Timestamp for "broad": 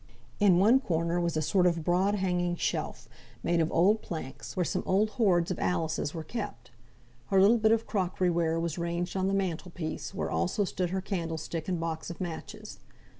1.83-2.15